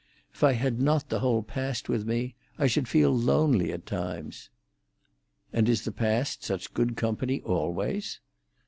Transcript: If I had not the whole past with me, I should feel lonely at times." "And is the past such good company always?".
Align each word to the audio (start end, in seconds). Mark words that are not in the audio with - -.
If 0.33 0.43
I 0.43 0.53
had 0.53 0.79
not 0.81 1.09
the 1.09 1.19
whole 1.19 1.43
past 1.43 1.87
with 1.87 2.07
me, 2.07 2.33
I 2.57 2.65
should 2.65 2.87
feel 2.87 3.15
lonely 3.15 3.71
at 3.71 3.85
times." 3.85 4.49
"And 5.53 5.69
is 5.69 5.85
the 5.85 5.91
past 5.91 6.43
such 6.43 6.73
good 6.73 6.95
company 6.97 7.39
always?". 7.43 8.19